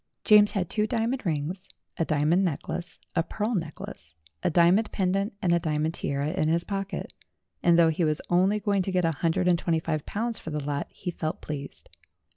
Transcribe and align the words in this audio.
James 0.23 0.53
had 0.53 0.67
two 0.67 0.87
dia 0.87 1.07
mond 1.07 1.27
rings, 1.27 1.69
a 1.97 2.03
diamond 2.05 2.43
necklace, 2.43 2.97
a 3.15 3.21
pearl 3.21 3.53
necklace, 3.53 4.15
a 4.41 4.49
diamond 4.49 4.91
pendant, 4.91 5.33
and 5.43 5.53
a 5.53 5.59
diamond 5.59 5.93
tiara 5.93 6.31
in 6.31 6.47
his 6.47 6.63
pocket, 6.63 7.13
and 7.61 7.77
though 7.77 7.89
he 7.89 8.03
was 8.03 8.19
only 8.27 8.59
going 8.59 8.81
to 8.81 8.91
get 8.91 9.05
a 9.05 9.11
hundred 9.17 9.47
and 9.47 9.59
twenty 9.59 9.79
five 9.79 10.03
pounds 10.07 10.39
for 10.39 10.49
the 10.49 10.63
lot 10.63 10.87
he 10.89 11.11
felt 11.11 11.39
pleased. 11.39 11.87